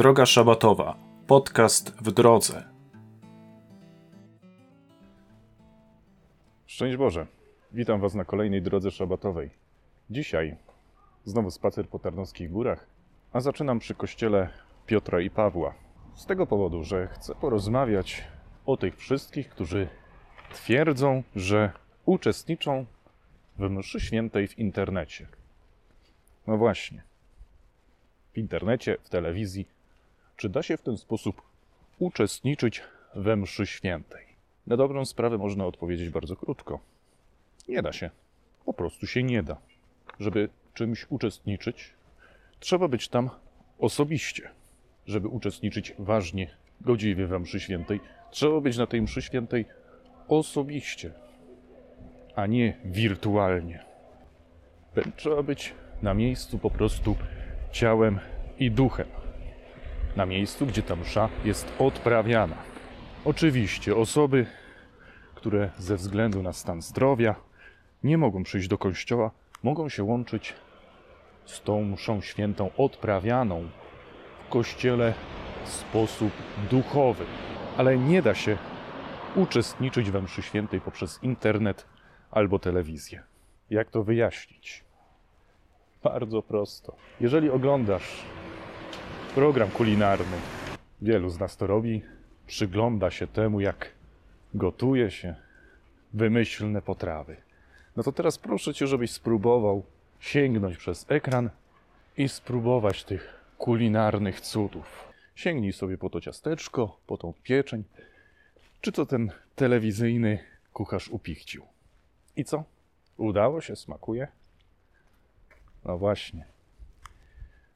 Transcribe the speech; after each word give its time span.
Droga 0.00 0.26
Szabatowa. 0.26 0.96
Podcast 1.26 1.96
w 2.02 2.12
drodze. 2.12 2.64
Szczęść 6.66 6.96
Boże. 6.96 7.26
Witam 7.72 8.00
Was 8.00 8.14
na 8.14 8.24
kolejnej 8.24 8.62
drodze 8.62 8.90
szabatowej. 8.90 9.50
Dzisiaj 10.10 10.56
znowu 11.24 11.50
spacer 11.50 11.88
po 11.88 11.98
Tarnowskich 11.98 12.50
Górach, 12.50 12.86
a 13.32 13.40
zaczynam 13.40 13.78
przy 13.78 13.94
kościele 13.94 14.48
Piotra 14.86 15.20
i 15.20 15.30
Pawła. 15.30 15.74
Z 16.14 16.26
tego 16.26 16.46
powodu, 16.46 16.84
że 16.84 17.08
chcę 17.08 17.34
porozmawiać 17.34 18.24
o 18.66 18.76
tych 18.76 18.96
wszystkich, 18.96 19.48
którzy 19.48 19.88
twierdzą, 20.52 21.22
że 21.36 21.72
uczestniczą 22.04 22.86
w 23.58 23.70
mszy 23.70 24.00
świętej 24.00 24.48
w 24.48 24.58
internecie. 24.58 25.26
No 26.46 26.56
właśnie. 26.56 27.02
W 28.32 28.38
internecie, 28.38 28.96
w 29.02 29.08
telewizji. 29.08 29.79
Czy 30.40 30.48
da 30.48 30.62
się 30.62 30.76
w 30.76 30.82
ten 30.82 30.96
sposób 30.96 31.42
uczestniczyć 31.98 32.82
we 33.14 33.36
mszy 33.36 33.66
świętej? 33.66 34.26
Na 34.66 34.76
dobrą 34.76 35.04
sprawę 35.04 35.38
można 35.38 35.66
odpowiedzieć 35.66 36.08
bardzo 36.08 36.36
krótko. 36.36 36.80
Nie 37.68 37.82
da 37.82 37.92
się. 37.92 38.10
Po 38.64 38.72
prostu 38.72 39.06
się 39.06 39.22
nie 39.22 39.42
da. 39.42 39.56
Żeby 40.20 40.48
czymś 40.74 41.06
uczestniczyć, 41.10 41.90
trzeba 42.60 42.88
być 42.88 43.08
tam 43.08 43.30
osobiście. 43.78 44.50
Żeby 45.06 45.28
uczestniczyć 45.28 45.94
ważnie, 45.98 46.50
godziwie 46.80 47.26
we 47.26 47.38
mszy 47.38 47.60
świętej, 47.60 48.00
trzeba 48.30 48.60
być 48.60 48.76
na 48.76 48.86
tej 48.86 49.02
mszy 49.02 49.22
świętej 49.22 49.64
osobiście, 50.28 51.12
a 52.36 52.46
nie 52.46 52.76
wirtualnie. 52.84 53.84
Trzeba 55.16 55.42
być 55.42 55.74
na 56.02 56.14
miejscu 56.14 56.58
po 56.58 56.70
prostu 56.70 57.16
ciałem 57.72 58.18
i 58.58 58.70
duchem. 58.70 59.06
Na 60.16 60.26
miejscu, 60.26 60.66
gdzie 60.66 60.82
ta 60.82 60.96
msza 60.96 61.28
jest 61.44 61.72
odprawiana. 61.78 62.56
Oczywiście 63.24 63.96
osoby, 63.96 64.46
które 65.34 65.70
ze 65.78 65.96
względu 65.96 66.42
na 66.42 66.52
stan 66.52 66.82
zdrowia 66.82 67.34
nie 68.04 68.18
mogą 68.18 68.42
przyjść 68.42 68.68
do 68.68 68.78
kościoła, 68.78 69.30
mogą 69.62 69.88
się 69.88 70.04
łączyć 70.04 70.54
z 71.44 71.60
tą 71.60 71.84
mszą 71.84 72.20
świętą 72.20 72.70
odprawianą 72.76 73.68
w 74.46 74.48
kościele 74.48 75.14
w 75.64 75.68
sposób 75.68 76.32
duchowy. 76.70 77.24
Ale 77.76 77.98
nie 77.98 78.22
da 78.22 78.34
się 78.34 78.56
uczestniczyć 79.36 80.10
we 80.10 80.22
mszy 80.22 80.42
świętej 80.42 80.80
poprzez 80.80 81.22
internet 81.22 81.86
albo 82.30 82.58
telewizję. 82.58 83.22
Jak 83.70 83.90
to 83.90 84.02
wyjaśnić? 84.02 84.84
Bardzo 86.02 86.42
prosto. 86.42 86.96
Jeżeli 87.20 87.50
oglądasz 87.50 88.22
program 89.34 89.70
kulinarny, 89.70 90.36
wielu 91.02 91.30
z 91.30 91.38
nas 91.38 91.56
to 91.56 91.66
robi, 91.66 92.02
przygląda 92.46 93.10
się 93.10 93.26
temu, 93.26 93.60
jak 93.60 93.90
gotuje 94.54 95.10
się 95.10 95.34
wymyślne 96.12 96.82
potrawy. 96.82 97.36
No 97.96 98.02
to 98.02 98.12
teraz 98.12 98.38
proszę 98.38 98.74
cię, 98.74 98.86
żebyś 98.86 99.10
spróbował 99.10 99.84
sięgnąć 100.20 100.76
przez 100.76 101.06
ekran 101.08 101.50
i 102.16 102.28
spróbować 102.28 103.04
tych 103.04 103.40
kulinarnych 103.58 104.40
cudów. 104.40 105.08
Sięgnij 105.34 105.72
sobie 105.72 105.98
po 105.98 106.10
to 106.10 106.20
ciasteczko, 106.20 107.00
po 107.06 107.16
tą 107.16 107.32
pieczeń, 107.42 107.84
czy 108.80 108.92
to 108.92 109.06
ten 109.06 109.32
telewizyjny 109.56 110.38
kucharz 110.72 111.08
upichcił. 111.08 111.66
I 112.36 112.44
co? 112.44 112.64
Udało 113.16 113.60
się, 113.60 113.76
smakuje? 113.76 114.28
No 115.84 115.98
właśnie. 115.98 116.49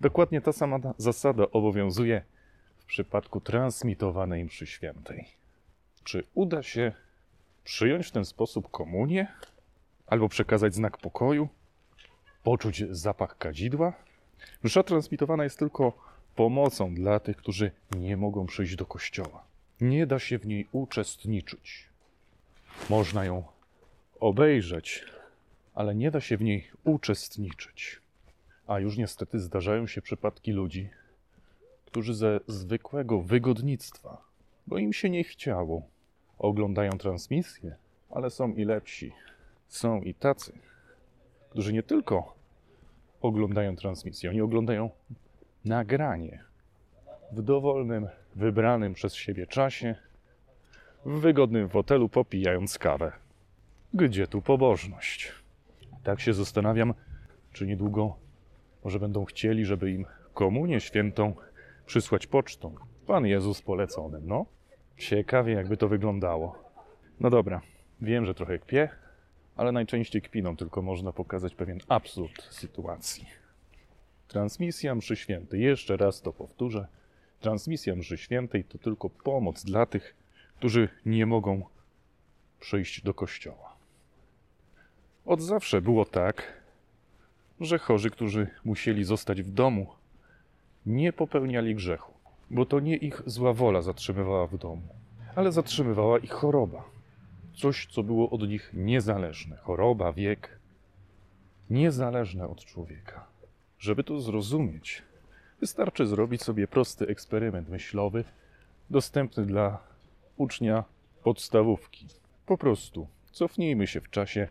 Dokładnie 0.00 0.40
ta 0.40 0.52
sama 0.52 0.78
zasada 0.96 1.44
obowiązuje 1.52 2.22
w 2.78 2.84
przypadku 2.84 3.40
transmitowanej 3.40 4.44
mszy 4.44 4.66
świętej. 4.66 5.28
Czy 6.04 6.24
uda 6.34 6.62
się 6.62 6.92
przyjąć 7.64 8.06
w 8.06 8.10
ten 8.10 8.24
sposób 8.24 8.70
komunię? 8.70 9.26
Albo 10.06 10.28
przekazać 10.28 10.74
znak 10.74 10.98
pokoju? 10.98 11.48
Poczuć 12.42 12.84
zapach 12.90 13.38
kadzidła? 13.38 13.92
Msza 14.62 14.82
transmitowana 14.82 15.44
jest 15.44 15.58
tylko 15.58 15.92
pomocą 16.36 16.94
dla 16.94 17.20
tych, 17.20 17.36
którzy 17.36 17.70
nie 17.96 18.16
mogą 18.16 18.46
przyjść 18.46 18.76
do 18.76 18.86
kościoła. 18.86 19.44
Nie 19.80 20.06
da 20.06 20.18
się 20.18 20.38
w 20.38 20.46
niej 20.46 20.68
uczestniczyć. 20.72 21.88
Można 22.90 23.24
ją 23.24 23.44
obejrzeć, 24.20 25.04
ale 25.74 25.94
nie 25.94 26.10
da 26.10 26.20
się 26.20 26.36
w 26.36 26.42
niej 26.42 26.70
uczestniczyć. 26.84 28.00
A 28.68 28.78
już 28.80 28.96
niestety 28.96 29.40
zdarzają 29.40 29.86
się 29.86 30.02
przypadki 30.02 30.52
ludzi, 30.52 30.90
którzy 31.84 32.14
ze 32.14 32.40
zwykłego 32.46 33.20
wygodnictwa, 33.20 34.22
bo 34.66 34.78
im 34.78 34.92
się 34.92 35.10
nie 35.10 35.24
chciało, 35.24 35.82
oglądają 36.38 36.90
transmisję, 36.90 37.76
ale 38.10 38.30
są 38.30 38.52
i 38.52 38.64
lepsi. 38.64 39.12
Są 39.68 40.00
i 40.00 40.14
tacy, 40.14 40.52
którzy 41.50 41.72
nie 41.72 41.82
tylko 41.82 42.34
oglądają 43.20 43.76
transmisję, 43.76 44.30
oni 44.30 44.40
oglądają 44.40 44.90
nagranie 45.64 46.44
w 47.32 47.42
dowolnym, 47.42 48.08
wybranym 48.34 48.94
przez 48.94 49.14
siebie 49.14 49.46
czasie, 49.46 49.94
w 51.06 51.20
wygodnym 51.20 51.68
fotelu, 51.68 52.08
popijając 52.08 52.78
kawę. 52.78 53.12
Gdzie 53.94 54.26
tu 54.26 54.42
pobożność? 54.42 55.32
Tak 56.02 56.20
się 56.20 56.34
zastanawiam, 56.34 56.94
czy 57.52 57.66
niedługo 57.66 58.27
może 58.84 59.00
będą 59.00 59.24
chcieli, 59.24 59.64
żeby 59.64 59.90
im 59.90 60.06
komunię 60.34 60.80
świętą 60.80 61.34
przysłać 61.86 62.26
pocztą. 62.26 62.74
Pan 63.06 63.26
Jezus 63.26 63.62
poleconym, 63.62 64.22
no. 64.26 64.46
Ciekawie, 64.96 65.52
jakby 65.52 65.76
to 65.76 65.88
wyglądało. 65.88 66.58
No 67.20 67.30
dobra, 67.30 67.60
wiem, 68.00 68.26
że 68.26 68.34
trochę 68.34 68.58
kpię, 68.58 68.88
ale 69.56 69.72
najczęściej 69.72 70.22
kpiną, 70.22 70.56
tylko 70.56 70.82
można 70.82 71.12
pokazać 71.12 71.54
pewien 71.54 71.78
absurd 71.88 72.42
sytuacji. 72.50 73.26
Transmisja 74.28 74.94
mszy 74.94 75.16
świętej, 75.16 75.60
jeszcze 75.60 75.96
raz 75.96 76.22
to 76.22 76.32
powtórzę. 76.32 76.86
Transmisja 77.40 77.96
mszy 77.96 78.18
świętej 78.18 78.64
to 78.64 78.78
tylko 78.78 79.10
pomoc 79.10 79.64
dla 79.64 79.86
tych, 79.86 80.14
którzy 80.58 80.88
nie 81.06 81.26
mogą 81.26 81.64
przyjść 82.60 83.02
do 83.02 83.14
kościoła. 83.14 83.76
Od 85.26 85.42
zawsze 85.42 85.82
było 85.82 86.04
tak, 86.04 86.62
że 87.60 87.78
chorzy, 87.78 88.10
którzy 88.10 88.46
musieli 88.64 89.04
zostać 89.04 89.42
w 89.42 89.50
domu, 89.50 89.86
nie 90.86 91.12
popełniali 91.12 91.74
grzechu, 91.74 92.12
bo 92.50 92.66
to 92.66 92.80
nie 92.80 92.96
ich 92.96 93.22
zła 93.26 93.52
wola 93.52 93.82
zatrzymywała 93.82 94.46
w 94.46 94.58
domu, 94.58 94.88
ale 95.34 95.52
zatrzymywała 95.52 96.18
ich 96.18 96.30
choroba. 96.30 96.84
Coś, 97.54 97.86
co 97.86 98.02
było 98.02 98.30
od 98.30 98.48
nich 98.48 98.70
niezależne 98.74 99.56
choroba, 99.56 100.12
wiek 100.12 100.58
niezależne 101.70 102.48
od 102.48 102.64
człowieka. 102.64 103.26
Żeby 103.78 104.04
to 104.04 104.20
zrozumieć, 104.20 105.02
wystarczy 105.60 106.06
zrobić 106.06 106.42
sobie 106.42 106.68
prosty 106.68 107.06
eksperyment 107.06 107.68
myślowy, 107.68 108.24
dostępny 108.90 109.46
dla 109.46 109.78
ucznia 110.36 110.84
podstawówki. 111.22 112.06
Po 112.46 112.58
prostu 112.58 113.08
cofnijmy 113.32 113.86
się 113.86 114.00
w 114.00 114.10
czasie 114.10 114.48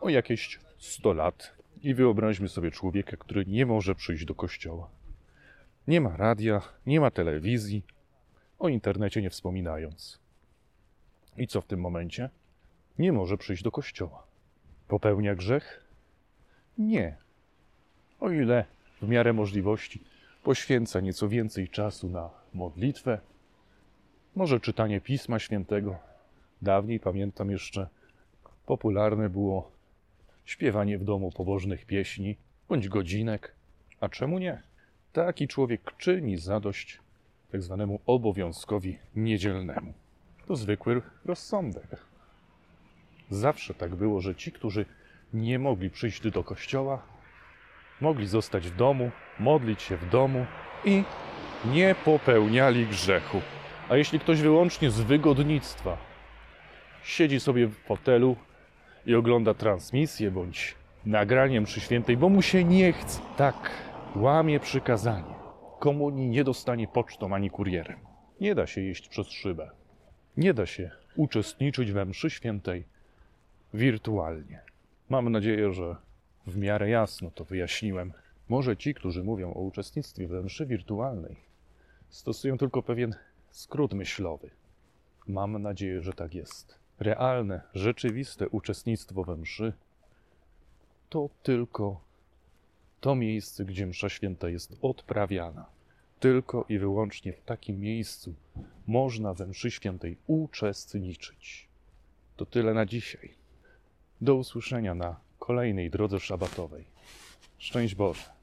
o 0.00 0.08
jakieś 0.08 0.60
100 0.78 1.12
lat 1.12 1.55
i 1.82 1.94
wyobraźmy 1.94 2.48
sobie 2.48 2.70
człowieka, 2.70 3.16
który 3.16 3.46
nie 3.46 3.66
może 3.66 3.94
przyjść 3.94 4.24
do 4.24 4.34
kościoła. 4.34 4.90
Nie 5.88 6.00
ma 6.00 6.16
radia, 6.16 6.62
nie 6.86 7.00
ma 7.00 7.10
telewizji, 7.10 7.82
o 8.58 8.68
internecie 8.68 9.22
nie 9.22 9.30
wspominając. 9.30 10.20
I 11.36 11.46
co 11.46 11.60
w 11.60 11.66
tym 11.66 11.80
momencie? 11.80 12.30
Nie 12.98 13.12
może 13.12 13.36
przyjść 13.38 13.62
do 13.62 13.70
kościoła. 13.70 14.26
Popełnia 14.88 15.34
grzech? 15.34 15.84
Nie. 16.78 17.16
O 18.20 18.30
ile 18.30 18.64
w 19.02 19.08
miarę 19.08 19.32
możliwości 19.32 20.04
poświęca 20.42 21.00
nieco 21.00 21.28
więcej 21.28 21.68
czasu 21.68 22.08
na 22.08 22.30
modlitwę, 22.54 23.20
może 24.36 24.60
czytanie 24.60 25.00
Pisma 25.00 25.38
Świętego. 25.38 25.96
Dawniej 26.62 27.00
pamiętam 27.00 27.50
jeszcze 27.50 27.88
popularne 28.66 29.28
było 29.28 29.75
śpiewanie 30.46 30.98
w 30.98 31.04
domu 31.04 31.30
pobożnych 31.30 31.86
pieśni 31.86 32.36
bądź 32.68 32.88
godzinek. 32.88 33.54
A 34.00 34.08
czemu 34.08 34.38
nie? 34.38 34.62
Taki 35.12 35.48
człowiek 35.48 35.96
czyni 35.96 36.36
zadość 36.36 36.98
tak 37.52 37.62
zwanemu 37.62 38.00
obowiązkowi 38.06 38.98
niedzielnemu. 39.16 39.92
To 40.46 40.56
zwykły 40.56 41.02
rozsądek. 41.24 42.06
Zawsze 43.30 43.74
tak 43.74 43.94
było, 43.94 44.20
że 44.20 44.34
ci, 44.34 44.52
którzy 44.52 44.86
nie 45.34 45.58
mogli 45.58 45.90
przyjść 45.90 46.30
do 46.30 46.44
kościoła, 46.44 47.02
mogli 48.00 48.26
zostać 48.26 48.68
w 48.68 48.76
domu, 48.76 49.10
modlić 49.40 49.82
się 49.82 49.96
w 49.96 50.08
domu 50.08 50.46
i 50.84 51.04
nie 51.64 51.94
popełniali 52.04 52.86
grzechu. 52.86 53.40
A 53.88 53.96
jeśli 53.96 54.20
ktoś 54.20 54.40
wyłącznie 54.40 54.90
z 54.90 55.00
wygodnictwa 55.00 55.98
siedzi 57.04 57.40
sobie 57.40 57.66
w 57.66 57.74
fotelu 57.74 58.36
i 59.06 59.14
ogląda 59.14 59.54
transmisję 59.54 60.30
bądź 60.30 60.74
nagraniem 61.06 61.64
przy 61.64 61.80
świętej, 61.80 62.16
bo 62.16 62.28
mu 62.28 62.42
się 62.42 62.64
nie 62.64 62.92
chce, 62.92 63.20
tak 63.36 63.70
łamie 64.16 64.60
przykazanie. 64.60 65.34
komunii 65.78 66.28
nie 66.28 66.44
dostanie 66.44 66.88
pocztą 66.88 67.34
ani 67.34 67.50
kurierem. 67.50 67.98
Nie 68.40 68.54
da 68.54 68.66
się 68.66 68.80
jeść 68.80 69.08
przez 69.08 69.26
szybę. 69.28 69.70
Nie 70.36 70.54
da 70.54 70.66
się 70.66 70.90
uczestniczyć 71.16 71.92
we 71.92 72.04
mszy 72.04 72.30
świętej 72.30 72.84
wirtualnie. 73.74 74.60
Mam 75.08 75.32
nadzieję, 75.32 75.72
że 75.72 75.96
w 76.46 76.56
miarę 76.56 76.90
jasno 76.90 77.30
to 77.30 77.44
wyjaśniłem. 77.44 78.12
Może 78.48 78.76
ci, 78.76 78.94
którzy 78.94 79.24
mówią 79.24 79.54
o 79.54 79.60
uczestnictwie 79.60 80.28
we 80.28 80.42
mszy 80.42 80.66
wirtualnej, 80.66 81.36
stosują 82.08 82.58
tylko 82.58 82.82
pewien 82.82 83.14
skrót 83.50 83.94
myślowy. 83.94 84.50
Mam 85.28 85.62
nadzieję, 85.62 86.02
że 86.02 86.12
tak 86.12 86.34
jest. 86.34 86.85
Realne, 87.00 87.60
rzeczywiste 87.74 88.48
uczestnictwo 88.48 89.24
we 89.24 89.36
mszy 89.36 89.72
to 91.08 91.28
tylko 91.42 92.00
to 93.00 93.14
miejsce, 93.14 93.64
gdzie 93.64 93.86
msza 93.86 94.08
święta 94.08 94.48
jest 94.48 94.76
odprawiana. 94.82 95.66
Tylko 96.20 96.64
i 96.68 96.78
wyłącznie 96.78 97.32
w 97.32 97.42
takim 97.42 97.80
miejscu 97.80 98.34
można 98.86 99.34
we 99.34 99.46
mszy 99.46 99.70
świętej 99.70 100.16
uczestniczyć. 100.26 101.68
To 102.36 102.46
tyle 102.46 102.74
na 102.74 102.86
dzisiaj. 102.86 103.34
Do 104.20 104.34
usłyszenia 104.34 104.94
na 104.94 105.20
kolejnej 105.38 105.90
drodze 105.90 106.20
szabatowej. 106.20 106.84
Szczęść 107.58 107.94
Boże. 107.94 108.35